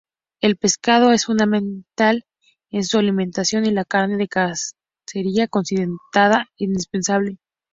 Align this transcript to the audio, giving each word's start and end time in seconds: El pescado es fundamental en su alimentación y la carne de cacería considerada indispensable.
El 0.41 0.57
pescado 0.57 1.11
es 1.11 1.25
fundamental 1.25 2.23
en 2.71 2.83
su 2.85 2.97
alimentación 2.97 3.67
y 3.67 3.71
la 3.71 3.85
carne 3.85 4.17
de 4.17 4.27
cacería 4.27 5.47
considerada 5.47 6.47
indispensable. 6.57 7.37